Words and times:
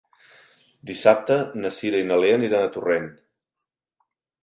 Dissabte 0.91 1.37
na 1.65 1.73
Cira 1.77 2.01
i 2.01 2.09
na 2.09 2.19
Lea 2.25 2.41
aniran 2.41 2.69
a 2.71 2.75
Torrent. 2.79 3.11